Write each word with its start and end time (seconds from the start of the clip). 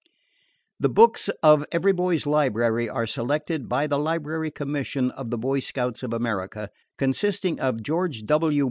The 0.79 0.89
books 0.89 1.29
of 1.43 1.63
EVERY 1.71 1.91
BOY'S 1.93 2.25
LIBRARY 2.25 2.89
were 2.89 3.05
selected 3.05 3.69
by 3.69 3.85
the 3.85 3.99
Library 3.99 4.49
Commission 4.49 5.11
of 5.11 5.29
the 5.29 5.37
Boy 5.37 5.59
Scouts 5.59 6.01
of 6.01 6.11
America, 6.11 6.69
consisting 6.97 7.59
of 7.59 7.83
George 7.83 8.23
F. 8.27 8.41